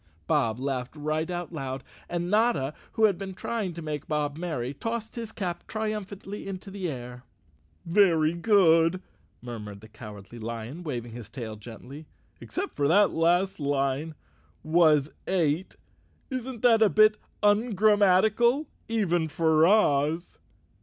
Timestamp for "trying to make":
3.35-4.07